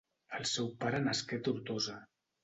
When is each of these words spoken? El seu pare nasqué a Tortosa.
El 0.37 0.45
seu 0.51 0.69
pare 0.85 1.01
nasqué 1.07 1.39
a 1.41 1.43
Tortosa. 1.49 1.99